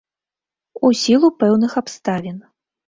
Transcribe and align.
У 0.89 0.91
сілу 1.03 1.31
пэўных 1.45 1.71
абставін. 1.85 2.37